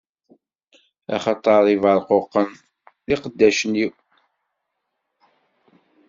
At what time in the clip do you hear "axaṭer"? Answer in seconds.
1.15-1.63